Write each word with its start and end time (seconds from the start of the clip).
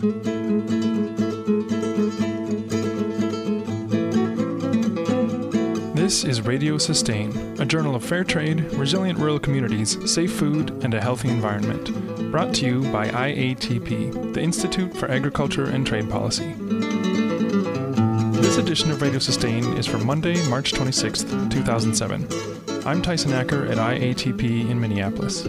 This 0.00 0.14
is 6.24 6.40
Radio 6.40 6.78
Sustain, 6.78 7.60
a 7.60 7.66
journal 7.66 7.94
of 7.94 8.02
fair 8.02 8.24
trade, 8.24 8.62
resilient 8.72 9.18
rural 9.18 9.38
communities, 9.38 9.98
safe 10.10 10.32
food, 10.32 10.70
and 10.82 10.94
a 10.94 11.02
healthy 11.02 11.28
environment. 11.28 12.30
Brought 12.30 12.54
to 12.54 12.64
you 12.64 12.80
by 12.90 13.08
IATP, 13.08 14.32
the 14.32 14.40
Institute 14.40 14.96
for 14.96 15.10
Agriculture 15.10 15.66
and 15.66 15.86
Trade 15.86 16.08
Policy. 16.08 16.54
This 18.40 18.56
edition 18.56 18.90
of 18.90 19.02
Radio 19.02 19.18
Sustain 19.18 19.76
is 19.76 19.86
for 19.86 19.98
Monday, 19.98 20.42
March 20.48 20.72
26th, 20.72 21.50
2007. 21.50 22.26
I'm 22.86 23.02
Tyson 23.02 23.34
Acker 23.34 23.66
at 23.66 23.76
IATP 23.76 24.70
in 24.70 24.80
Minneapolis. 24.80 25.46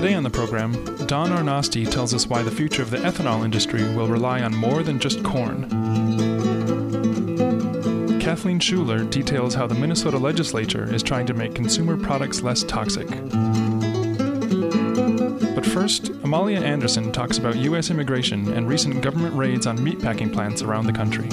Today 0.00 0.14
on 0.14 0.22
the 0.22 0.30
program, 0.30 0.72
Don 1.04 1.28
Arnosti 1.28 1.84
tells 1.84 2.14
us 2.14 2.26
why 2.26 2.42
the 2.42 2.50
future 2.50 2.80
of 2.80 2.88
the 2.90 2.96
ethanol 2.96 3.44
industry 3.44 3.82
will 3.94 4.08
rely 4.08 4.40
on 4.40 4.56
more 4.56 4.82
than 4.82 4.98
just 4.98 5.22
corn. 5.22 5.68
Kathleen 8.18 8.60
Schuler 8.60 9.04
details 9.04 9.52
how 9.52 9.66
the 9.66 9.74
Minnesota 9.74 10.16
legislature 10.16 10.90
is 10.90 11.02
trying 11.02 11.26
to 11.26 11.34
make 11.34 11.54
consumer 11.54 11.98
products 11.98 12.40
less 12.40 12.62
toxic. 12.62 13.08
But 15.54 15.66
first, 15.66 16.08
Amalia 16.24 16.60
Anderson 16.60 17.12
talks 17.12 17.36
about 17.36 17.56
U.S. 17.56 17.90
immigration 17.90 18.54
and 18.54 18.66
recent 18.66 19.02
government 19.02 19.36
raids 19.36 19.66
on 19.66 19.76
meatpacking 19.76 20.32
plants 20.32 20.62
around 20.62 20.86
the 20.86 20.94
country. 20.94 21.28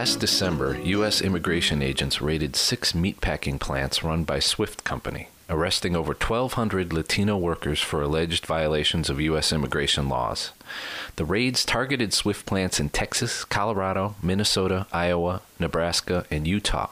Last 0.00 0.18
December, 0.18 0.78
U.S. 0.82 1.20
immigration 1.20 1.82
agents 1.82 2.22
raided 2.22 2.56
six 2.56 2.92
meatpacking 2.92 3.60
plants 3.60 4.02
run 4.02 4.24
by 4.24 4.38
Swift 4.38 4.82
Company, 4.82 5.28
arresting 5.50 5.94
over 5.94 6.14
1,200 6.14 6.90
Latino 6.90 7.36
workers 7.36 7.82
for 7.82 8.00
alleged 8.00 8.46
violations 8.46 9.10
of 9.10 9.20
U.S. 9.20 9.52
immigration 9.52 10.08
laws. 10.08 10.52
The 11.16 11.26
raids 11.26 11.66
targeted 11.66 12.14
Swift 12.14 12.46
plants 12.46 12.80
in 12.80 12.88
Texas, 12.88 13.44
Colorado, 13.44 14.14
Minnesota, 14.22 14.86
Iowa, 14.90 15.42
Nebraska, 15.58 16.24
and 16.30 16.48
Utah 16.48 16.88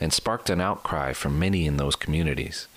and 0.00 0.12
sparked 0.12 0.50
an 0.50 0.60
outcry 0.60 1.12
from 1.12 1.38
many 1.38 1.66
in 1.66 1.76
those 1.76 1.96
communities. 1.96 2.68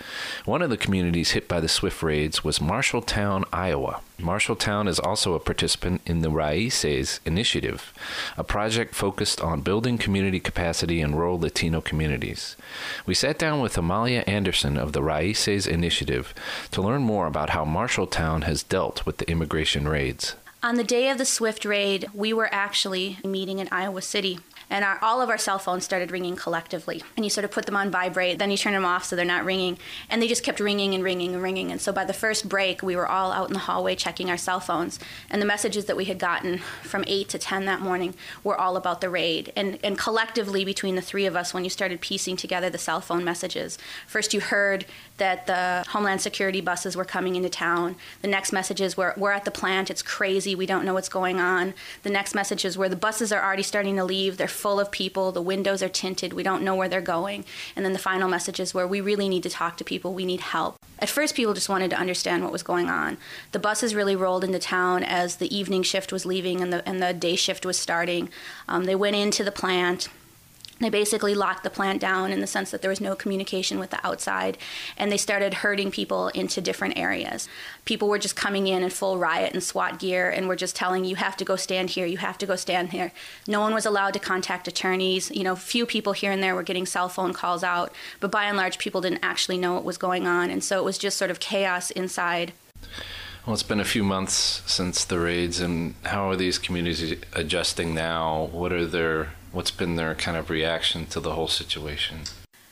One 0.45 0.61
of 0.61 0.69
the 0.69 0.77
communities 0.77 1.31
hit 1.31 1.47
by 1.47 1.59
the 1.59 1.67
Swift 1.67 2.03
raids 2.03 2.44
was 2.44 2.59
Marshalltown, 2.59 3.45
Iowa. 3.52 4.02
Marshalltown 4.19 4.88
is 4.88 5.00
also 5.00 5.33
a 5.33 5.39
participant 5.39 6.02
in 6.05 6.22
the 6.22 6.30
Raices 6.30 7.19
Initiative, 7.25 7.94
a 8.38 8.44
project 8.44 8.95
focused 8.95 9.41
on 9.41 9.61
building 9.61 9.97
community 9.97 10.39
capacity 10.39 11.02
in 11.02 11.16
rural 11.16 11.39
Latino 11.39 11.81
communities. 11.81 12.55
We 13.05 13.13
sat 13.13 13.38
down 13.38 13.59
with 13.59 13.78
Amalia 13.78 14.23
Anderson 14.28 14.78
of 14.78 14.94
the 14.94 15.02
Raices 15.02 15.67
Initiative 15.67 16.33
to 16.72 16.81
learn 16.81 17.02
more 17.02 17.28
about 17.28 17.50
how 17.52 17.66
Marshalltown 17.66 18.44
has 18.44 18.63
dealt 18.63 19.05
with 19.05 19.17
the 19.17 19.30
immigration 19.30 19.88
raids. 19.88 20.35
On 20.63 20.75
the 20.75 20.83
day 20.85 21.09
of 21.09 21.17
the 21.17 21.25
Swift 21.25 21.66
raid, 21.66 22.07
we 22.13 22.31
were 22.31 22.47
actually 22.53 23.17
meeting 23.25 23.59
in 23.59 23.67
Iowa 23.69 24.02
City 24.02 24.39
and 24.73 24.83
our, 24.83 24.97
all 25.03 25.21
of 25.21 25.29
our 25.29 25.38
cell 25.38 25.59
phones 25.59 25.85
started 25.85 26.09
ringing 26.09 26.35
collectively. 26.35 27.03
And 27.16 27.23
you 27.23 27.29
sort 27.29 27.45
of 27.45 27.52
put 27.52 27.67
them 27.67 27.75
on 27.75 27.91
vibrate, 27.91 28.39
then 28.39 28.49
you 28.49 28.57
turn 28.57 28.73
them 28.73 28.83
off 28.83 29.05
so 29.05 29.16
they're 29.16 29.23
not 29.23 29.45
ringing, 29.45 29.77
and 30.09 30.19
they 30.19 30.27
just 30.27 30.43
kept 30.43 30.59
ringing 30.59 30.95
and 30.95 31.03
ringing 31.03 31.35
and 31.35 31.43
ringing. 31.43 31.71
And 31.71 31.79
so 31.79 31.93
by 31.93 32.05
the 32.05 32.13
first 32.13 32.49
break, 32.49 32.81
we 32.81 32.95
were 32.95 33.07
all 33.07 33.31
out 33.31 33.49
in 33.49 33.53
the 33.53 33.59
hallway 33.59 33.95
checking 33.95 34.31
our 34.31 34.38
cell 34.38 34.59
phones, 34.59 34.99
and 35.29 35.39
the 35.39 35.45
messages 35.45 35.85
that 35.85 35.95
we 35.95 36.05
had 36.05 36.17
gotten 36.17 36.57
from 36.81 37.03
8 37.05 37.29
to 37.29 37.38
10 37.38 37.66
that 37.66 37.81
morning 37.81 38.16
were 38.44 38.59
all 38.59 38.75
about 38.75 38.99
the 38.99 39.11
raid. 39.11 39.53
And, 39.55 39.77
and 39.83 39.95
collectively, 39.95 40.66
between 40.66 40.95
the 40.95 41.01
three 41.01 41.27
of 41.27 41.35
us, 41.35 41.53
when 41.53 41.63
you 41.63 41.69
started 41.69 42.01
piecing 42.01 42.38
together 42.38 42.71
the 42.71 42.79
cell 42.79 42.99
phone 42.99 43.23
messages, 43.23 43.77
first 44.07 44.33
you 44.33 44.41
heard 44.41 44.88
that 45.17 45.45
the 45.45 45.85
Homeland 45.89 46.22
Security 46.22 46.62
buses 46.62 46.97
were 46.97 47.06
coming 47.06 47.35
into 47.35 47.50
town. 47.50 47.95
The 48.23 48.28
next 48.28 48.51
messages 48.51 48.97
were, 48.97 49.13
we're 49.16 49.31
at 49.31 49.45
the 49.45 49.51
plant, 49.51 49.91
it's 49.91 50.01
crazy, 50.01 50.56
we 50.56 50.66
don't 50.66 50.83
know 50.83 50.95
what's 50.95 51.09
going 51.09 51.39
on. 51.39 51.75
The 52.01 52.09
next 52.09 52.33
messages 52.33 52.75
were 52.75 52.89
the 52.89 52.95
buses 52.95 53.31
are 53.31 53.44
already 53.44 53.62
starting 53.62 53.97
to 53.97 54.03
leave, 54.03 54.38
they're 54.38 54.47
full 54.63 54.79
of 54.79 54.91
people, 54.91 55.34
the 55.34 55.41
windows 55.41 55.84
are 55.84 55.90
tinted, 55.90 56.31
we 56.31 56.41
don't 56.41 56.63
know 56.63 56.74
where 56.74 56.88
they're 56.88 57.01
going. 57.01 57.44
And 57.75 57.84
then 57.84 57.91
the 57.91 58.00
final 58.00 58.29
messages 58.29 58.74
where 58.74 58.88
we 58.88 59.01
really 59.01 59.28
need 59.28 59.44
to 59.44 59.50
talk 59.50 59.75
to 59.75 59.84
people, 59.84 60.13
we 60.13 60.25
need 60.25 60.40
help. 60.40 60.78
At 61.00 61.09
first, 61.09 61.35
people 61.35 61.53
just 61.53 61.68
wanted 61.68 61.90
to 61.90 62.00
understand 62.00 62.44
what 62.44 62.53
was 62.53 62.63
going 62.63 62.90
on. 62.90 63.18
The 63.51 63.59
buses 63.59 63.94
really 63.94 64.16
rolled 64.16 64.46
into 64.46 64.59
town 64.59 65.03
as 65.03 65.35
the 65.35 65.53
evening 65.53 65.84
shift 65.84 66.13
was 66.13 66.25
leaving 66.25 66.62
and 66.62 66.72
the, 66.72 66.88
and 66.88 67.03
the 67.03 67.13
day 67.13 67.35
shift 67.35 67.66
was 67.66 67.78
starting. 67.78 68.29
Um, 68.69 68.85
they 68.85 68.96
went 68.96 69.18
into 69.18 69.44
the 69.44 69.51
plant 69.51 70.07
they 70.79 70.89
basically 70.89 71.35
locked 71.35 71.63
the 71.63 71.69
plant 71.69 72.01
down 72.01 72.31
in 72.31 72.39
the 72.41 72.47
sense 72.47 72.72
that 72.72 72.81
there 72.81 72.89
was 72.89 73.00
no 73.00 73.16
communication 73.16 73.79
with 73.79 73.91
the 73.91 74.06
outside, 74.06 74.57
and 74.97 75.11
they 75.11 75.17
started 75.17 75.56
herding 75.56 75.91
people 75.91 76.29
into 76.29 76.61
different 76.61 76.97
areas. 76.97 77.47
People 77.85 78.09
were 78.09 78.17
just 78.17 78.35
coming 78.35 78.67
in 78.67 78.83
in 78.83 78.89
full 78.89 79.17
riot 79.17 79.53
and 79.53 79.63
SWAT 79.63 80.00
gear, 80.00 80.29
and 80.29 80.47
were 80.47 80.56
just 80.56 80.75
telling 80.75 81.06
you 81.06 81.16
have 81.16 81.38
to 81.38 81.45
go 81.45 81.56
stand 81.56 81.91
here, 81.91 82.06
you 82.06 82.17
have 82.17 82.38
to 82.39 82.45
go 82.45 82.56
stand 82.56 82.91
here. 82.91 83.12
No 83.47 83.62
one 83.62 83.73
was 83.73 83.85
allowed 83.85 84.13
to 84.16 84.19
contact 84.19 84.67
attorneys. 84.67 85.29
You 85.31 85.44
know, 85.44 85.56
few 85.56 85.85
people 85.85 86.13
here 86.13 86.31
and 86.31 86.41
there 86.41 86.56
were 86.56 86.63
getting 86.63 86.85
cell 86.85 87.07
phone 87.07 87.33
calls 87.33 87.63
out, 87.63 87.94
but 88.19 88.31
by 88.31 88.45
and 88.45 88.57
large, 88.57 88.78
people 88.78 89.01
didn't 89.01 89.23
actually 89.23 89.57
know 89.57 89.75
what 89.75 89.83
was 89.83 89.97
going 89.97 90.28
on, 90.28 90.50
and 90.50 90.63
so 90.63 90.79
it 90.79 90.83
was 90.83 90.97
just 90.97 91.17
sort 91.17 91.31
of 91.31 91.39
chaos 91.39 91.91
inside. 91.91 92.53
Well, 93.45 93.53
it's 93.53 93.63
been 93.63 93.81
a 93.81 93.85
few 93.85 94.03
months 94.03 94.63
since 94.66 95.03
the 95.03 95.19
raids, 95.19 95.59
and 95.59 95.95
how 96.03 96.29
are 96.29 96.35
these 96.35 96.57
communities 96.57 97.19
adjusting 97.33 97.94
now? 97.94 98.50
What 98.51 98.72
are 98.72 98.85
their 98.85 99.33
what's 99.53 99.72
been 99.72 99.96
their 99.96 100.16
kind 100.16 100.36
of 100.36 100.50
reaction 100.50 101.06
to 101.06 101.19
the 101.22 101.34
whole 101.34 101.47
situation? 101.47 102.22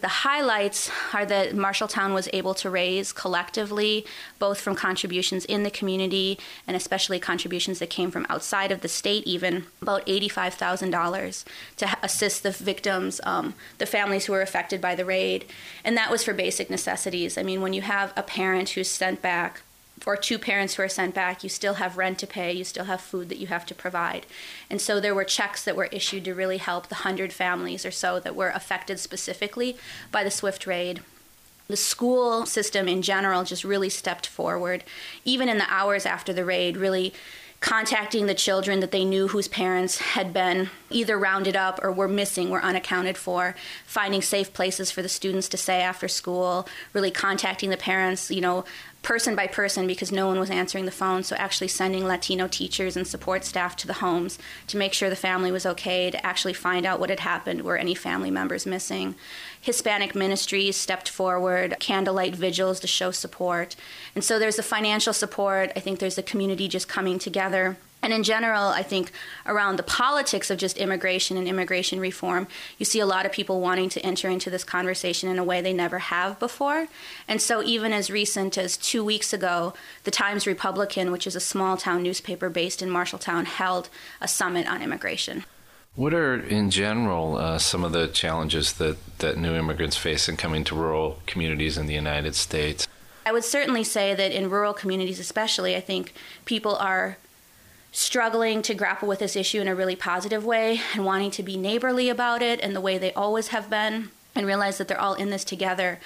The 0.02 0.08
highlights 0.08 0.90
are 1.14 1.28
that 1.28 1.52
Marshalltown 1.52 2.16
was 2.16 2.28
able 2.34 2.56
to 2.56 2.72
raise 2.72 3.14
collectively, 3.14 4.04
both 4.40 4.60
from 4.60 4.74
contributions 4.74 5.46
in 5.46 5.62
the 5.62 5.70
community 5.70 6.40
and 6.66 6.76
especially 6.76 7.20
contributions 7.20 7.78
that 7.78 7.92
came 7.92 8.10
from 8.10 8.26
outside 8.28 8.72
of 8.72 8.82
the 8.82 8.88
state, 8.88 9.28
even 9.28 9.68
about 9.80 10.04
$85,000 10.08 11.46
to 11.78 11.98
assist 12.02 12.42
the 12.42 12.50
victims, 12.50 13.22
um, 13.26 13.54
the 13.78 13.86
families 13.86 14.26
who 14.26 14.34
were 14.34 14.42
affected 14.42 14.82
by 14.82 14.96
the 14.96 15.06
raid. 15.06 15.46
And 15.84 15.96
that 15.98 16.10
was 16.10 16.24
for 16.24 16.34
basic 16.34 16.72
necessities. 16.72 17.38
I 17.38 17.44
mean, 17.44 17.62
when 17.62 17.74
you 17.74 17.84
have 17.84 18.12
a 18.18 18.24
parent 18.24 18.70
who's 18.70 18.90
sent 18.90 19.22
back 19.22 19.62
or 20.06 20.16
two 20.16 20.40
parents 20.40 20.76
who 20.76 20.84
are 20.84 20.90
sent 20.90 21.14
back, 21.14 21.44
you 21.44 21.50
still 21.50 21.76
have 21.76 21.98
rent 21.98 22.20
to 22.20 22.28
pay, 22.28 22.52
you 22.52 22.64
still 22.64 22.86
have 22.86 23.02
food 23.02 23.30
that 23.30 23.38
you 23.38 23.48
have 23.48 23.66
to 23.68 23.76
provide. 23.76 24.26
And 24.70 24.82
so 24.82 25.00
there 25.00 25.16
were 25.16 25.24
checks 25.24 25.64
that 25.64 25.76
were 25.76 25.86
issued 25.86 26.26
to 26.26 26.34
really 26.34 26.58
help 26.58 26.88
the 26.88 26.96
100 26.96 27.32
families 27.34 27.86
or 27.86 27.92
so 27.92 28.20
that 28.20 28.36
were 28.36 28.50
affected 28.50 29.00
specifically 29.00 29.78
by 30.12 30.24
the 30.24 30.32
Swift 30.32 30.66
raid. 30.66 31.02
The 31.68 31.78
school 31.78 32.46
system 32.46 32.88
in 32.88 33.02
general 33.02 33.44
just 33.44 33.64
really 33.64 33.90
stepped 33.90 34.28
forward, 34.28 34.84
even 35.24 35.48
in 35.48 35.58
the 35.58 35.72
hours 35.72 36.06
after 36.06 36.34
the 36.34 36.44
raid, 36.44 36.76
really 36.76 37.14
contacting 37.62 38.26
the 38.26 38.34
children 38.34 38.80
that 38.80 38.92
they 38.92 39.06
knew 39.06 39.28
whose 39.28 39.48
parents 39.48 40.00
had 40.00 40.34
been 40.34 40.68
either 40.90 41.18
rounded 41.18 41.56
up 41.56 41.80
or 41.84 41.92
were 41.92 42.08
missing, 42.08 42.50
were 42.50 42.64
unaccounted 42.64 43.16
for, 43.16 43.56
finding 43.86 44.22
safe 44.22 44.52
places 44.52 44.90
for 44.90 45.04
the 45.04 45.08
students 45.08 45.48
to 45.48 45.58
stay 45.58 45.80
after 45.82 46.08
school, 46.08 46.68
really 46.92 47.12
contacting 47.12 47.70
the 47.70 47.78
parents, 47.78 48.32
you 48.32 48.42
know, 48.42 48.66
person 49.02 49.36
by 49.36 49.48
person 49.48 49.88
because 49.88 50.12
no 50.12 50.28
one 50.28 50.40
was 50.40 50.50
answering 50.50 50.86
the 50.86 50.92
phone. 50.92 51.24
So, 51.24 51.36
actually 51.36 51.70
sending 51.70 52.06
Latino 52.06 52.48
teachers 52.48 52.96
and 52.96 53.08
support 53.08 53.44
staff 53.44 53.76
to 53.78 53.88
the 53.88 53.94
homes 53.94 54.38
to 54.68 54.78
make 54.78 54.94
sure 54.94 55.10
the 55.10 55.16
family 55.16 55.52
was 55.52 55.66
okay, 55.66 56.12
to 56.12 56.26
actually 56.26 56.54
find 56.54 56.86
out 56.86 57.00
what 57.00 57.10
had 57.10 57.22
happened, 57.22 57.64
were 57.64 57.78
any 57.78 57.96
family 57.96 58.32
members 58.32 58.66
missing. 58.66 59.16
Hispanic 59.60 60.14
ministries 60.16 60.76
stepped 60.76 61.10
forward, 61.10 61.76
candlelight 61.80 62.36
vigils 62.36 62.80
to 62.80 62.88
show 62.88 63.12
support. 63.12 63.76
And 64.14 64.24
so, 64.24 64.38
there's 64.38 64.58
the 64.58 64.64
financial 64.64 65.14
support. 65.14 65.72
I 65.76 65.80
think 65.80 66.00
there's 66.00 66.16
the 66.16 66.24
community 66.24 66.68
just 66.68 66.88
coming 66.88 67.18
together 67.18 67.78
and 68.04 68.14
in 68.14 68.24
general, 68.24 68.70
I 68.70 68.84
think 68.84 69.12
around 69.46 69.78
the 69.78 69.84
politics 69.84 70.50
of 70.50 70.58
just 70.58 70.78
immigration 70.78 71.38
and 71.38 71.48
immigration 71.48 72.00
reform, 72.00 72.48
you 72.78 72.86
see 72.86 73.00
a 73.00 73.06
lot 73.06 73.26
of 73.26 73.32
people 73.32 73.62
wanting 73.62 73.90
to 73.90 74.06
enter 74.06 74.28
into 74.28 74.50
this 74.50 74.64
conversation 74.64 75.30
in 75.30 75.38
a 75.38 75.44
way 75.44 75.62
they 75.62 75.74
never 75.74 76.00
have 76.00 76.40
before. 76.40 76.88
And 77.28 77.42
so, 77.42 77.62
even 77.62 77.94
as 77.94 78.10
recent 78.10 78.58
as 78.58 78.76
two 78.76 79.04
weeks 79.04 79.34
ago, 79.34 79.74
the 80.04 80.12
Times 80.12 80.48
Republican, 80.48 81.12
which 81.12 81.28
is 81.28 81.36
a 81.36 81.40
small 81.40 81.78
town 81.78 82.02
newspaper 82.02 82.50
based 82.50 82.82
in 82.82 82.90
Marshalltown, 82.90 83.46
held 83.46 83.90
a 84.20 84.28
summit 84.28 84.68
on 84.68 84.82
immigration. 84.82 85.46
What 85.96 86.14
are, 86.14 86.36
in 86.40 86.72
general, 86.72 87.38
uh, 87.38 87.58
some 87.58 87.84
of 87.84 87.92
the 87.92 88.08
challenges 88.08 88.74
that, 88.74 88.98
that 89.20 89.38
new 89.38 89.54
immigrants 89.54 89.98
face 89.98 90.30
in 90.30 90.38
coming 90.38 90.64
to 90.64 90.76
rural 90.76 91.20
communities 91.28 91.78
in 91.78 91.86
the 91.86 91.94
United 91.94 92.34
States? 92.34 92.88
I 93.26 93.34
would 93.34 93.44
certainly 93.44 93.84
say 93.84 94.16
that 94.16 94.32
in 94.32 94.50
rural 94.50 94.74
communities, 94.74 95.20
especially, 95.20 95.76
I 95.76 95.82
think 95.82 96.14
people 96.46 96.76
are 96.78 97.18
struggling 97.92 98.62
to 98.62 98.74
grapple 98.74 99.08
with 99.08 99.20
this 99.20 99.36
issue 99.36 99.60
in 99.60 99.68
a 99.68 99.76
really 99.76 99.96
positive 99.96 100.46
way 100.46 100.82
and 100.94 101.06
wanting 101.06 101.32
to 101.32 101.44
be 101.44 101.58
neighborly 101.58 102.10
about 102.10 102.42
it 102.42 102.60
and 102.62 102.76
the 102.76 102.82
way 102.82 102.98
they 102.98 103.14
always 103.14 103.50
have 103.50 103.70
been 103.70 104.10
and 104.34 104.48
realize 104.48 104.78
that 104.78 104.88
they're 104.88 105.00
all 105.00 105.14
in 105.16 105.30
this 105.30 105.44
together. 105.44 106.00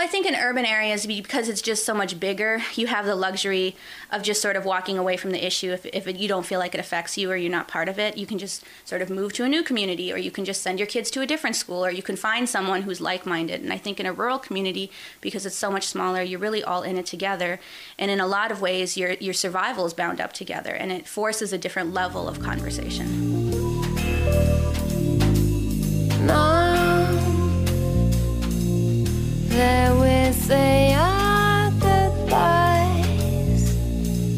I 0.00 0.06
think 0.06 0.24
in 0.24 0.34
urban 0.34 0.64
areas, 0.64 1.06
because 1.06 1.50
it's 1.50 1.60
just 1.60 1.84
so 1.84 1.92
much 1.92 2.18
bigger, 2.18 2.62
you 2.74 2.86
have 2.86 3.04
the 3.04 3.14
luxury 3.14 3.76
of 4.10 4.22
just 4.22 4.40
sort 4.40 4.56
of 4.56 4.64
walking 4.64 4.96
away 4.96 5.18
from 5.18 5.30
the 5.30 5.44
issue. 5.44 5.72
If, 5.72 5.84
if 5.84 6.06
it, 6.06 6.16
you 6.16 6.26
don't 6.26 6.46
feel 6.46 6.58
like 6.58 6.74
it 6.74 6.80
affects 6.80 7.18
you 7.18 7.30
or 7.30 7.36
you're 7.36 7.50
not 7.50 7.68
part 7.68 7.86
of 7.86 7.98
it, 7.98 8.16
you 8.16 8.24
can 8.24 8.38
just 8.38 8.64
sort 8.86 9.02
of 9.02 9.10
move 9.10 9.34
to 9.34 9.44
a 9.44 9.48
new 9.48 9.62
community 9.62 10.10
or 10.10 10.16
you 10.16 10.30
can 10.30 10.46
just 10.46 10.62
send 10.62 10.78
your 10.78 10.86
kids 10.86 11.10
to 11.10 11.20
a 11.20 11.26
different 11.26 11.54
school 11.54 11.84
or 11.84 11.90
you 11.90 12.02
can 12.02 12.16
find 12.16 12.48
someone 12.48 12.82
who's 12.82 13.00
like 13.00 13.26
minded. 13.26 13.60
And 13.60 13.72
I 13.72 13.78
think 13.78 14.00
in 14.00 14.06
a 14.06 14.12
rural 14.12 14.38
community, 14.38 14.90
because 15.20 15.44
it's 15.44 15.56
so 15.56 15.70
much 15.70 15.86
smaller, 15.86 16.22
you're 16.22 16.40
really 16.40 16.64
all 16.64 16.82
in 16.82 16.96
it 16.96 17.04
together. 17.04 17.60
And 17.98 18.10
in 18.10 18.20
a 18.20 18.26
lot 18.26 18.50
of 18.50 18.62
ways, 18.62 18.96
your, 18.96 19.12
your 19.12 19.34
survival 19.34 19.84
is 19.84 19.92
bound 19.92 20.18
up 20.18 20.32
together 20.32 20.72
and 20.72 20.90
it 20.90 21.06
forces 21.06 21.52
a 21.52 21.58
different 21.58 21.92
level 21.92 22.26
of 22.26 22.40
conversation. 22.40 23.39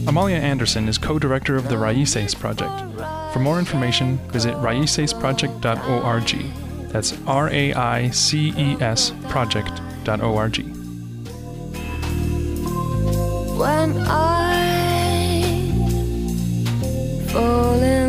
Amalia 0.08 0.36
Anderson 0.36 0.88
is 0.88 0.98
co-director 0.98 1.56
of 1.56 1.68
the 1.68 1.76
Raices 1.76 2.38
Project. 2.38 2.72
For 3.32 3.38
more 3.38 3.58
information, 3.58 4.18
visit 4.28 4.54
raicesproject.org. 4.56 6.90
That's 6.90 7.14
R-A-I-C-E-S 7.26 9.12
project.org. 9.28 10.56
When 13.58 13.96
I 14.06 14.12
fall 17.28 17.80
in 17.80 18.01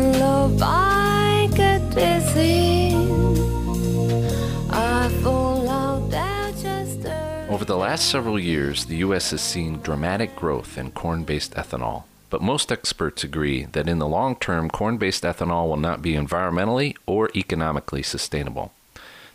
last 7.84 8.08
several 8.08 8.38
years, 8.38 8.86
the 8.86 8.96
U.S. 9.08 9.32
has 9.32 9.42
seen 9.42 9.82
dramatic 9.82 10.34
growth 10.34 10.78
in 10.78 10.90
corn 10.90 11.22
based 11.22 11.52
ethanol. 11.52 12.04
But 12.30 12.40
most 12.40 12.72
experts 12.72 13.22
agree 13.22 13.66
that 13.72 13.90
in 13.90 13.98
the 13.98 14.08
long 14.08 14.36
term, 14.36 14.70
corn 14.70 14.96
based 14.96 15.22
ethanol 15.22 15.68
will 15.68 15.76
not 15.76 16.00
be 16.00 16.14
environmentally 16.14 16.96
or 17.04 17.28
economically 17.36 18.02
sustainable. 18.02 18.72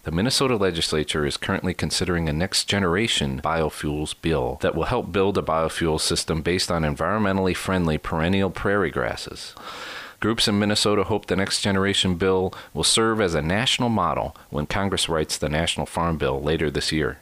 The 0.01 0.11
Minnesota 0.11 0.55
legislature 0.55 1.27
is 1.27 1.37
currently 1.37 1.75
considering 1.75 2.27
a 2.27 2.33
next 2.33 2.65
generation 2.65 3.39
biofuels 3.39 4.15
bill 4.19 4.57
that 4.61 4.73
will 4.73 4.85
help 4.85 5.11
build 5.11 5.37
a 5.37 5.43
biofuel 5.43 6.01
system 6.01 6.41
based 6.41 6.71
on 6.71 6.81
environmentally 6.81 7.55
friendly 7.55 7.99
perennial 7.99 8.49
prairie 8.49 8.89
grasses. 8.89 9.53
Groups 10.19 10.49
in 10.49 10.59
Minnesota 10.59 11.05
hope 11.05 11.27
the 11.27 11.37
next 11.37 11.61
generation 11.61 12.15
bill 12.15 12.53
will 12.73 12.83
serve 12.83 13.21
as 13.21 13.35
a 13.35 13.41
national 13.41 13.87
model 13.87 14.35
when 14.49 14.65
Congress 14.65 15.07
writes 15.07 15.37
the 15.37 15.47
National 15.47 15.85
Farm 15.85 16.17
Bill 16.17 16.41
later 16.41 16.69
this 16.69 16.91
year. 16.91 17.19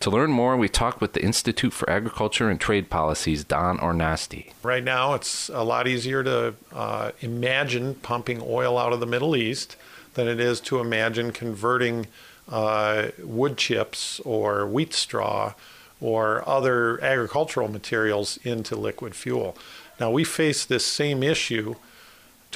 To 0.00 0.10
learn 0.10 0.30
more, 0.30 0.56
we 0.56 0.68
talked 0.68 1.00
with 1.00 1.12
the 1.12 1.24
Institute 1.24 1.72
for 1.72 1.90
Agriculture 1.90 2.48
and 2.48 2.60
Trade 2.60 2.88
Policies, 2.88 3.42
Don 3.42 3.78
Arnosti. 3.78 4.52
Right 4.62 4.84
now, 4.84 5.14
it's 5.14 5.48
a 5.48 5.64
lot 5.64 5.88
easier 5.88 6.22
to 6.22 6.54
uh, 6.72 7.10
imagine 7.20 7.96
pumping 7.96 8.40
oil 8.40 8.78
out 8.78 8.92
of 8.92 9.00
the 9.00 9.06
Middle 9.06 9.34
East 9.34 9.74
than 10.14 10.28
it 10.28 10.38
is 10.38 10.60
to 10.60 10.78
imagine 10.78 11.32
converting 11.32 12.06
uh, 12.48 13.08
wood 13.24 13.56
chips 13.56 14.20
or 14.20 14.68
wheat 14.68 14.94
straw 14.94 15.54
or 16.00 16.48
other 16.48 17.02
agricultural 17.02 17.66
materials 17.66 18.38
into 18.44 18.76
liquid 18.76 19.16
fuel. 19.16 19.56
Now, 19.98 20.12
we 20.12 20.22
face 20.22 20.64
this 20.64 20.86
same 20.86 21.24
issue 21.24 21.74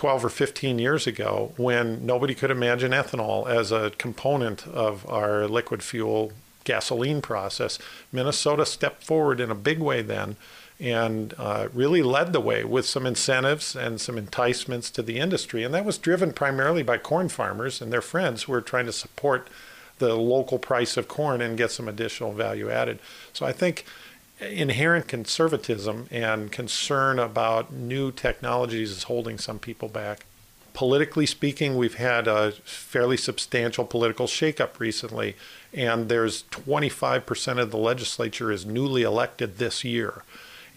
12 0.01 0.25
or 0.25 0.31
15 0.31 0.79
years 0.79 1.07
ago 1.07 1.53
when 1.59 2.07
nobody 2.07 2.35
could 2.35 2.51
imagine 2.51 2.91
ethanol 2.91 3.47
as 3.47 3.71
a 3.71 3.91
component 3.99 4.67
of 4.67 5.07
our 5.11 5.47
liquid 5.47 5.83
fuel 5.83 6.33
gasoline 6.65 7.21
process. 7.21 7.79
Minnesota 8.11 8.65
stepped 8.65 9.05
forward 9.05 9.41
in 9.41 9.51
a 9.51 9.55
big 9.55 9.79
way 9.79 10.01
then 10.01 10.37
and 10.81 11.35
uh, 11.37 11.69
really 11.75 12.03
led 12.03 12.33
the 12.33 12.41
way 12.41 12.65
with 12.65 12.87
some 12.87 13.05
incentives 13.05 13.77
and 13.77 14.01
some 14.01 14.17
enticements 14.17 14.91
to 14.91 15.03
the 15.03 15.19
industry. 15.19 15.63
And 15.63 15.75
that 15.75 15.85
was 15.85 15.99
driven 15.99 16.33
primarily 16.33 16.83
by 16.83 16.97
corn 16.97 17.29
farmers 17.29 17.83
and 17.83 17.93
their 17.93 18.01
friends 18.01 18.45
who 18.45 18.53
were 18.53 18.63
trying 18.63 18.87
to 18.87 18.95
support 18.95 19.49
the 19.99 20.15
local 20.15 20.59
price 20.59 20.97
of 20.97 21.09
corn 21.09 21.43
and 21.43 21.59
get 21.59 21.73
some 21.73 21.89
additional 21.89 22.33
value 22.33 22.71
added. 22.71 23.01
So 23.35 23.45
I 23.45 23.53
think 23.53 23.85
inherent 24.41 25.09
conservatism 25.09 26.07
and 26.11 26.51
concern 26.51 27.19
about 27.19 27.73
new 27.73 28.11
technologies 28.11 28.91
is 28.91 29.05
holding 29.05 29.39
some 29.39 29.59
people 29.59 29.89
back. 29.89 30.25
Politically 30.73 31.27
speaking, 31.27 31.77
we've 31.77 31.97
had 31.97 32.29
a 32.29 32.53
fairly 32.65 33.17
substantial 33.17 33.85
political 33.85 34.27
shakeup 34.27 34.79
recently 34.79 35.37
and 35.73 36.09
there's 36.09 36.45
25% 36.45 37.61
of 37.61 37.71
the 37.71 37.77
legislature 37.77 38.51
is 38.51 38.67
newly 38.67 39.03
elected 39.03 39.59
this 39.59 39.85
year. 39.85 40.23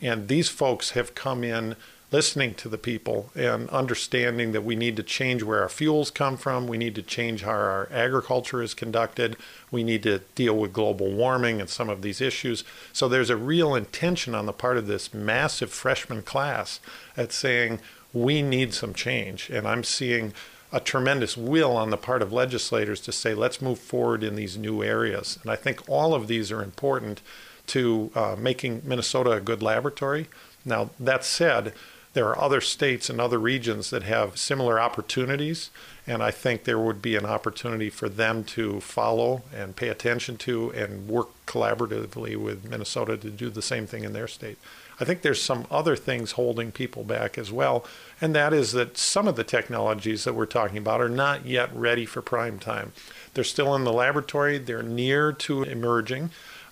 And 0.02 0.28
these 0.28 0.50
folks 0.50 0.92
have 0.92 1.16
come 1.16 1.44
in 1.44 1.76
listening 2.14 2.54
to 2.54 2.70
the 2.70 2.78
people 2.78 3.32
and 3.36 3.68
understanding 3.72 4.52
that 4.52 4.64
we 4.64 4.76
need 4.76 4.96
to 4.96 5.02
change 5.02 5.42
where 5.42 5.64
our 5.64 5.70
fuels 5.70 6.12
come 6.12 6.38
from, 6.38 6.68
we 6.68 6.78
need 6.78 6.94
to 6.94 7.02
change 7.02 7.42
how 7.42 7.50
our 7.50 7.90
agriculture 7.92 8.62
is 8.62 8.76
conducted, 8.76 9.36
we 9.72 9.84
need 9.84 10.04
to 10.04 10.20
deal 10.36 10.56
with 10.56 10.72
global 10.72 11.12
warming 11.12 11.60
and 11.60 11.70
some 11.70 11.90
of 11.90 12.04
these 12.04 12.22
issues. 12.22 12.64
So 12.94 13.10
there's 13.10 13.32
a 13.32 13.36
real 13.36 13.74
intention 13.74 14.36
on 14.36 14.46
the 14.46 14.54
part 14.54 14.78
of 14.78 14.86
this 14.86 15.12
massive 15.12 15.72
freshman 15.72 16.22
class 16.22 16.80
at 17.18 17.32
saying 17.32 17.80
we 18.14 18.44
need 18.44 18.76
some 18.76 18.94
change. 18.94 19.50
And 19.50 19.68
I'm 19.68 19.84
seeing 19.84 20.34
a 20.72 20.80
tremendous 20.80 21.36
will 21.36 21.76
on 21.76 21.90
the 21.90 21.98
part 21.98 22.22
of 22.22 22.32
legislators 22.32 23.02
to 23.02 23.12
say, 23.12 23.34
let's 23.34 23.62
move 23.62 23.80
forward 23.80 24.24
in 24.24 24.36
these 24.36 24.56
new 24.56 24.84
areas. 24.84 25.40
And 25.42 25.50
I 25.50 25.56
think 25.56 25.82
all 25.90 26.14
of 26.14 26.28
these 26.28 26.52
are 26.52 26.62
important 26.62 27.22
to 27.68 28.12
uh, 28.14 28.36
making 28.38 28.84
Minnesota 28.86 29.32
a 29.32 29.42
good 29.42 29.64
laboratory. 29.64 30.28
Now, 30.64 30.92
that 31.00 31.26
said, 31.26 31.74
there 32.14 32.28
are 32.28 32.40
other 32.40 32.62
states 32.62 33.10
and 33.10 33.20
other 33.20 33.40
regions 33.40 33.90
that 33.90 34.04
have 34.04 34.38
similar 34.38 34.80
opportunities, 34.80 35.72
and 36.06 36.22
I 36.22 36.30
think 36.30 36.64
there 36.64 36.80
would 36.80 37.02
be 37.02 37.16
an 37.16 37.26
opportunity 37.26 37.90
for 37.90 38.08
them 38.08 38.44
to 38.46 38.80
follow 38.82 39.42
and 39.54 39.76
pay 39.76 39.90
attention 39.90 40.38
to 40.38 40.70
and 40.72 41.08
work 41.08 41.30
collaboratively 41.48 42.36
with 42.38 42.70
Minnesota 42.70 43.18
to 43.18 43.30
do 43.32 43.50
the 43.50 43.64
same 43.64 43.88
thing 43.88 44.04
in 44.04 44.14
their 44.14 44.28
state. 44.28 44.60
I 45.00 45.06
think 45.06 45.22
there's 45.22 45.42
some 45.42 45.66
other 45.72 45.96
things 45.96 46.34
holding 46.34 46.72
people 46.72 47.04
back 47.04 47.38
as 47.38 47.52
well, 47.52 47.84
and 48.22 48.36
that 48.36 48.54
is 48.54 48.74
that 48.74 48.96
some 48.96 49.28
of 49.28 49.36
the 49.36 49.44
technologies 49.44 50.24
that 50.24 50.36
we're 50.36 50.46
talking 50.46 50.78
about 50.78 51.02
are 51.02 51.10
not 51.10 51.48
yet 51.48 51.76
ready 51.76 52.06
for 52.06 52.22
prime 52.22 52.60
time. 52.60 52.94
They're 53.34 53.44
still 53.44 53.74
in 53.74 53.86
the 53.86 53.94
laboratory, 53.94 54.60
they're 54.60 54.84
near 54.84 55.32
to 55.34 55.64
emerging. 55.64 56.30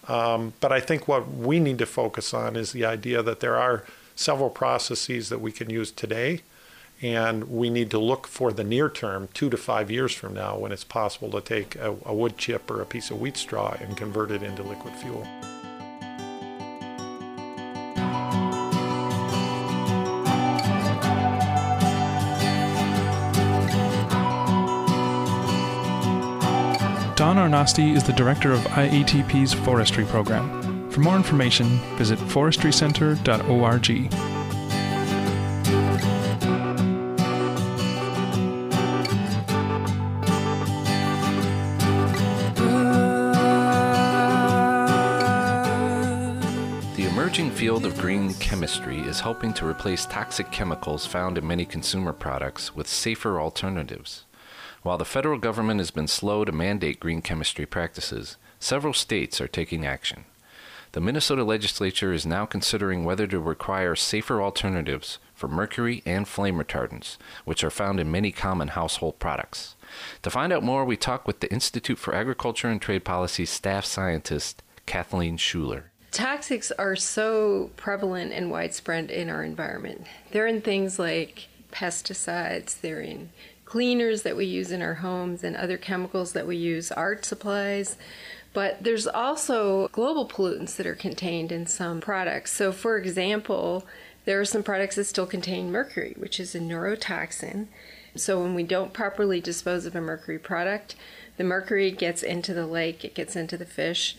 Um, 0.07 0.53
but 0.59 0.71
I 0.71 0.79
think 0.79 1.07
what 1.07 1.31
we 1.31 1.59
need 1.59 1.79
to 1.79 1.85
focus 1.85 2.33
on 2.33 2.55
is 2.55 2.71
the 2.71 2.85
idea 2.85 3.23
that 3.23 3.39
there 3.39 3.57
are 3.57 3.85
several 4.21 4.49
processes 4.49 5.29
that 5.29 5.41
we 5.41 5.51
can 5.51 5.69
use 5.69 5.91
today, 5.91 6.41
and 7.01 7.45
we 7.45 7.69
need 7.69 7.89
to 7.89 7.97
look 7.97 8.27
for 8.27 8.53
the 8.53 8.63
near 8.63 8.89
term, 8.89 9.27
two 9.33 9.49
to 9.49 9.57
five 9.57 9.89
years 9.89 10.13
from 10.13 10.33
now, 10.33 10.57
when 10.57 10.71
it's 10.71 10.83
possible 10.83 11.31
to 11.31 11.41
take 11.41 11.75
a, 11.75 11.95
a 12.05 12.13
wood 12.13 12.37
chip 12.37 12.69
or 12.69 12.81
a 12.81 12.85
piece 12.85 13.09
of 13.09 13.19
wheat 13.19 13.35
straw 13.35 13.75
and 13.79 13.97
convert 13.97 14.31
it 14.31 14.43
into 14.43 14.61
liquid 14.63 14.93
fuel. 14.95 15.27
Don 27.15 27.35
Arnosti 27.35 27.95
is 27.95 28.03
the 28.03 28.13
director 28.13 28.51
of 28.51 28.61
IATP's 28.61 29.53
forestry 29.53 30.05
program. 30.05 30.70
For 30.91 30.99
more 30.99 31.15
information, 31.15 31.67
visit 31.95 32.19
forestrycenter.org. 32.19 34.09
The 46.97 47.07
emerging 47.07 47.51
field 47.51 47.85
of 47.85 47.97
green 47.97 48.33
chemistry 48.33 48.99
is 48.99 49.21
helping 49.21 49.53
to 49.53 49.65
replace 49.65 50.05
toxic 50.05 50.51
chemicals 50.51 51.05
found 51.05 51.37
in 51.37 51.47
many 51.47 51.63
consumer 51.63 52.11
products 52.11 52.75
with 52.75 52.89
safer 52.89 53.39
alternatives. 53.39 54.25
While 54.81 54.97
the 54.97 55.05
federal 55.05 55.39
government 55.39 55.79
has 55.79 55.91
been 55.91 56.07
slow 56.07 56.43
to 56.43 56.51
mandate 56.51 56.99
green 56.99 57.21
chemistry 57.21 57.65
practices, 57.65 58.35
several 58.59 58.93
states 58.93 59.39
are 59.39 59.47
taking 59.47 59.85
action. 59.85 60.25
The 60.93 60.99
Minnesota 60.99 61.45
legislature 61.45 62.11
is 62.11 62.25
now 62.25 62.45
considering 62.45 63.05
whether 63.05 63.25
to 63.27 63.39
require 63.39 63.95
safer 63.95 64.41
alternatives 64.41 65.19
for 65.33 65.47
mercury 65.47 66.03
and 66.05 66.27
flame 66.27 66.57
retardants, 66.57 67.15
which 67.45 67.63
are 67.63 67.69
found 67.69 68.01
in 68.01 68.11
many 68.11 68.33
common 68.33 68.69
household 68.69 69.17
products. 69.17 69.75
To 70.23 70.29
find 70.29 70.51
out 70.51 70.63
more, 70.63 70.83
we 70.83 70.97
talk 70.97 71.25
with 71.25 71.39
the 71.39 71.51
Institute 71.51 71.97
for 71.97 72.13
Agriculture 72.13 72.67
and 72.67 72.81
Trade 72.81 73.05
Policy 73.05 73.45
staff 73.45 73.85
scientist 73.85 74.63
Kathleen 74.85 75.37
Schuler. 75.37 75.91
Toxics 76.11 76.73
are 76.77 76.97
so 76.97 77.71
prevalent 77.77 78.33
and 78.33 78.51
widespread 78.51 79.09
in 79.09 79.29
our 79.29 79.45
environment. 79.45 80.05
They're 80.31 80.47
in 80.47 80.59
things 80.59 80.99
like 80.99 81.47
pesticides, 81.71 82.81
they're 82.81 82.99
in 82.99 83.29
cleaners 83.63 84.23
that 84.23 84.35
we 84.35 84.43
use 84.43 84.69
in 84.69 84.81
our 84.81 84.95
homes 84.95 85.45
and 85.45 85.55
other 85.55 85.77
chemicals 85.77 86.33
that 86.33 86.45
we 86.45 86.57
use, 86.57 86.91
art 86.91 87.23
supplies, 87.23 87.95
But 88.53 88.83
there's 88.83 89.07
also 89.07 89.87
global 89.89 90.27
pollutants 90.27 90.75
that 90.75 90.85
are 90.85 90.95
contained 90.95 91.51
in 91.51 91.67
some 91.67 92.01
products. 92.01 92.51
So, 92.51 92.71
for 92.71 92.97
example, 92.97 93.85
there 94.25 94.39
are 94.39 94.45
some 94.45 94.63
products 94.63 94.97
that 94.97 95.05
still 95.05 95.25
contain 95.25 95.71
mercury, 95.71 96.15
which 96.17 96.39
is 96.39 96.53
a 96.53 96.59
neurotoxin. 96.59 97.67
So, 98.15 98.41
when 98.41 98.53
we 98.53 98.63
don't 98.63 98.91
properly 98.91 99.39
dispose 99.39 99.85
of 99.85 99.95
a 99.95 100.01
mercury 100.01 100.37
product, 100.37 100.95
the 101.37 101.45
mercury 101.45 101.91
gets 101.91 102.23
into 102.23 102.53
the 102.53 102.67
lake, 102.67 103.05
it 103.05 103.15
gets 103.15 103.35
into 103.35 103.57
the 103.57 103.65
fish. 103.65 104.17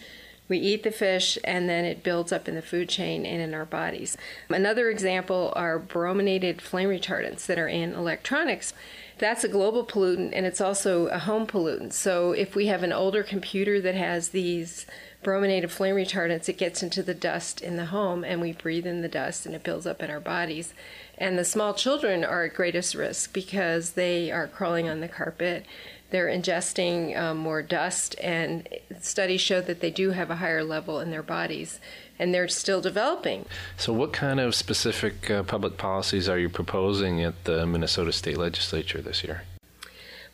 We 0.48 0.58
eat 0.58 0.82
the 0.82 0.90
fish 0.90 1.38
and 1.44 1.68
then 1.68 1.84
it 1.84 2.02
builds 2.02 2.32
up 2.32 2.48
in 2.48 2.54
the 2.54 2.62
food 2.62 2.88
chain 2.88 3.24
and 3.24 3.40
in 3.40 3.54
our 3.54 3.64
bodies. 3.64 4.16
Another 4.48 4.90
example 4.90 5.52
are 5.56 5.78
brominated 5.78 6.60
flame 6.60 6.88
retardants 6.88 7.46
that 7.46 7.58
are 7.58 7.68
in 7.68 7.94
electronics. 7.94 8.74
That's 9.18 9.44
a 9.44 9.48
global 9.48 9.84
pollutant 9.86 10.32
and 10.34 10.44
it's 10.44 10.60
also 10.60 11.06
a 11.06 11.20
home 11.20 11.46
pollutant. 11.46 11.92
So 11.92 12.32
if 12.32 12.54
we 12.54 12.66
have 12.66 12.82
an 12.82 12.92
older 12.92 13.22
computer 13.22 13.80
that 13.80 13.94
has 13.94 14.30
these 14.30 14.84
brominated 15.22 15.70
flame 15.70 15.94
retardants, 15.94 16.48
it 16.48 16.58
gets 16.58 16.82
into 16.82 17.02
the 17.02 17.14
dust 17.14 17.60
in 17.60 17.76
the 17.76 17.86
home 17.86 18.24
and 18.24 18.40
we 18.40 18.52
breathe 18.52 18.86
in 18.86 19.02
the 19.02 19.08
dust 19.08 19.46
and 19.46 19.54
it 19.54 19.62
builds 19.62 19.86
up 19.86 20.02
in 20.02 20.10
our 20.10 20.20
bodies. 20.20 20.74
And 21.16 21.38
the 21.38 21.44
small 21.44 21.72
children 21.72 22.24
are 22.24 22.44
at 22.44 22.54
greatest 22.54 22.94
risk 22.94 23.32
because 23.32 23.92
they 23.92 24.32
are 24.32 24.48
crawling 24.48 24.88
on 24.88 25.00
the 25.00 25.08
carpet 25.08 25.64
they're 26.12 26.28
ingesting 26.28 27.18
um, 27.18 27.38
more 27.38 27.62
dust, 27.62 28.14
and 28.20 28.68
studies 29.00 29.40
show 29.40 29.60
that 29.60 29.80
they 29.80 29.90
do 29.90 30.10
have 30.10 30.30
a 30.30 30.36
higher 30.36 30.62
level 30.62 31.00
in 31.00 31.10
their 31.10 31.22
bodies, 31.22 31.80
and 32.18 32.32
they're 32.32 32.48
still 32.48 32.80
developing. 32.80 33.46
So, 33.76 33.92
what 33.92 34.12
kind 34.12 34.38
of 34.38 34.54
specific 34.54 35.30
uh, 35.30 35.42
public 35.42 35.76
policies 35.78 36.28
are 36.28 36.38
you 36.38 36.48
proposing 36.48 37.22
at 37.22 37.44
the 37.44 37.66
Minnesota 37.66 38.12
State 38.12 38.36
Legislature 38.36 39.00
this 39.00 39.24
year? 39.24 39.42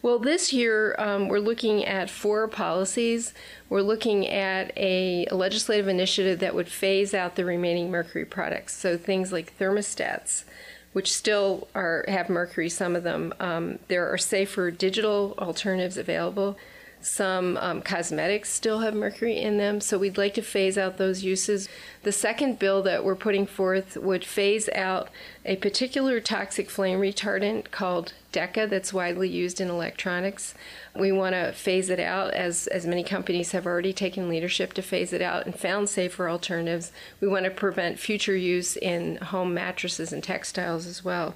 Well, 0.00 0.20
this 0.20 0.52
year 0.52 0.94
um, 0.98 1.28
we're 1.28 1.40
looking 1.40 1.84
at 1.84 2.08
four 2.08 2.46
policies. 2.46 3.34
We're 3.68 3.82
looking 3.82 4.28
at 4.28 4.70
a, 4.76 5.26
a, 5.28 5.34
legislative 5.34 5.88
initiative 5.88 6.38
that 6.38 6.54
would 6.54 6.68
phase 6.68 7.14
out 7.14 7.34
the 7.34 7.44
remaining 7.44 7.90
mercury 7.90 8.24
products. 8.24 8.76
So 8.76 8.96
things 8.96 9.32
like 9.32 9.58
thermostats, 9.58 10.44
which 10.92 11.12
still 11.12 11.68
are 11.74 12.04
have 12.08 12.28
mercury. 12.28 12.68
Some 12.68 12.96
of 12.96 13.04
them. 13.04 13.32
Um, 13.40 13.78
there 13.88 14.12
are 14.12 14.18
safer 14.18 14.70
digital 14.70 15.34
alternatives 15.38 15.96
available. 15.96 16.56
Some 17.00 17.56
um, 17.58 17.80
cosmetics 17.82 18.50
still 18.50 18.80
have 18.80 18.92
mercury 18.92 19.38
in 19.38 19.56
them, 19.56 19.80
so 19.80 19.98
we'd 19.98 20.18
like 20.18 20.34
to 20.34 20.42
phase 20.42 20.76
out 20.76 20.98
those 20.98 21.22
uses. 21.22 21.68
The 22.02 22.10
second 22.10 22.58
bill 22.58 22.82
that 22.82 23.04
we're 23.04 23.14
putting 23.14 23.46
forth 23.46 23.96
would 23.96 24.24
phase 24.24 24.68
out 24.70 25.08
a 25.48 25.56
particular 25.56 26.20
toxic 26.20 26.68
flame 26.68 27.00
retardant 27.00 27.70
called 27.70 28.12
DECA 28.34 28.68
that's 28.68 28.92
widely 28.92 29.30
used 29.30 29.62
in 29.62 29.70
electronics. 29.70 30.54
We 30.94 31.10
want 31.10 31.34
to 31.34 31.52
phase 31.52 31.88
it 31.88 31.98
out 31.98 32.34
as, 32.34 32.66
as 32.66 32.86
many 32.86 33.02
companies 33.02 33.52
have 33.52 33.64
already 33.64 33.94
taken 33.94 34.28
leadership 34.28 34.74
to 34.74 34.82
phase 34.82 35.14
it 35.14 35.22
out 35.22 35.46
and 35.46 35.58
found 35.58 35.88
safer 35.88 36.28
alternatives. 36.28 36.92
We 37.18 37.28
want 37.28 37.46
to 37.46 37.50
prevent 37.50 37.98
future 37.98 38.36
use 38.36 38.76
in 38.76 39.16
home 39.16 39.54
mattresses 39.54 40.12
and 40.12 40.22
textiles 40.22 40.86
as 40.86 41.02
well. 41.02 41.34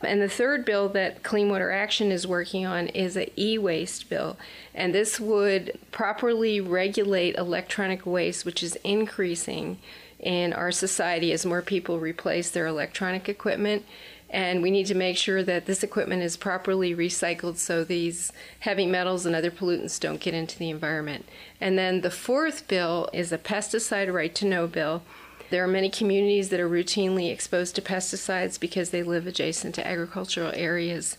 And 0.00 0.22
the 0.22 0.30
third 0.30 0.64
bill 0.64 0.88
that 0.88 1.22
Clean 1.22 1.50
Water 1.50 1.70
Action 1.70 2.10
is 2.10 2.26
working 2.26 2.64
on 2.64 2.88
is 2.88 3.16
an 3.16 3.26
e 3.38 3.58
waste 3.58 4.08
bill. 4.08 4.38
And 4.74 4.94
this 4.94 5.20
would 5.20 5.78
properly 5.92 6.58
regulate 6.58 7.36
electronic 7.36 8.06
waste, 8.06 8.46
which 8.46 8.62
is 8.62 8.76
increasing 8.76 9.78
in 10.22 10.52
our 10.52 10.72
society 10.72 11.32
as 11.32 11.44
more 11.44 11.62
people 11.62 11.98
replace 11.98 12.50
their 12.50 12.66
electronic 12.66 13.28
equipment. 13.28 13.84
And 14.30 14.62
we 14.62 14.70
need 14.70 14.86
to 14.86 14.94
make 14.94 15.18
sure 15.18 15.42
that 15.42 15.66
this 15.66 15.82
equipment 15.82 16.22
is 16.22 16.38
properly 16.38 16.94
recycled 16.94 17.58
so 17.58 17.84
these 17.84 18.32
heavy 18.60 18.86
metals 18.86 19.26
and 19.26 19.36
other 19.36 19.50
pollutants 19.50 20.00
don't 20.00 20.20
get 20.20 20.32
into 20.32 20.58
the 20.58 20.70
environment. 20.70 21.28
And 21.60 21.76
then 21.76 22.00
the 22.00 22.10
fourth 22.10 22.66
bill 22.66 23.10
is 23.12 23.30
a 23.30 23.36
pesticide 23.36 24.10
right 24.10 24.34
to 24.36 24.46
know 24.46 24.66
bill. 24.66 25.02
There 25.50 25.62
are 25.62 25.68
many 25.68 25.90
communities 25.90 26.48
that 26.48 26.60
are 26.60 26.68
routinely 26.68 27.30
exposed 27.30 27.74
to 27.74 27.82
pesticides 27.82 28.58
because 28.58 28.88
they 28.88 29.02
live 29.02 29.26
adjacent 29.26 29.74
to 29.74 29.86
agricultural 29.86 30.52
areas. 30.54 31.18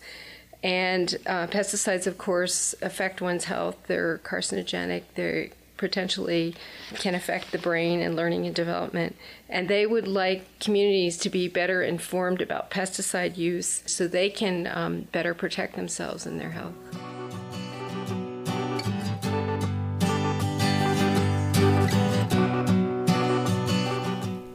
And 0.60 1.14
uh, 1.24 1.46
pesticides, 1.46 2.08
of 2.08 2.18
course, 2.18 2.74
affect 2.82 3.20
one's 3.20 3.44
health. 3.44 3.76
They're 3.86 4.18
carcinogenic. 4.24 5.02
They 5.14 5.52
potentially 5.76 6.54
can 6.94 7.14
affect 7.14 7.52
the 7.52 7.58
brain 7.58 8.00
and 8.00 8.16
learning 8.16 8.46
and 8.46 8.54
development. 8.54 9.16
And 9.48 9.68
they 9.68 9.86
would 9.86 10.08
like 10.08 10.60
communities 10.60 11.16
to 11.18 11.30
be 11.30 11.48
better 11.48 11.82
informed 11.82 12.40
about 12.40 12.70
pesticide 12.70 13.36
use 13.36 13.82
so 13.86 14.06
they 14.06 14.30
can 14.30 14.66
um, 14.66 15.02
better 15.12 15.34
protect 15.34 15.76
themselves 15.76 16.26
and 16.26 16.40
their 16.40 16.50
health. 16.50 16.74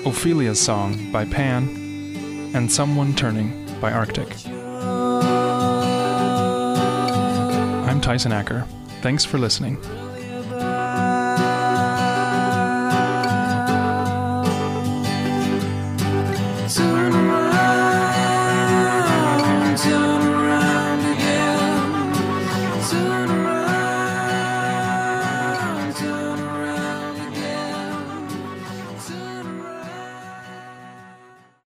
Ophelia's 0.05 0.61
Song 0.61 1.11
by 1.11 1.25
Pan, 1.25 1.67
and 2.55 2.71
Someone 2.71 3.15
Turning 3.15 3.67
by 3.81 3.91
Arctic. 3.91 4.29
I'm 7.89 8.03
Tyson 8.03 8.33
Acker. 8.33 8.67
Thanks 9.01 9.25
for 9.25 9.39
listening. 9.39 9.79